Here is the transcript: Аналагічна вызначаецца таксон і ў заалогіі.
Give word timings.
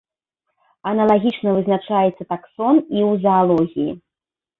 Аналагічна 0.91 1.49
вызначаецца 1.57 2.23
таксон 2.31 2.75
і 2.79 2.99
ў 3.09 3.11
заалогіі. 3.27 3.91